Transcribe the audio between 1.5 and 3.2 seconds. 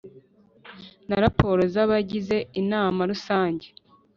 z abagize Inama